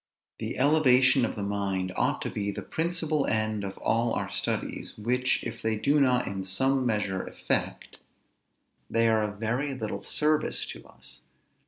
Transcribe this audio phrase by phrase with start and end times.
[0.39, 4.97] The elevation of the mind ought to be the principal end of all our studies;
[4.97, 7.99] which, if they do not in some measure effect,
[8.89, 11.21] they are of very little service to us.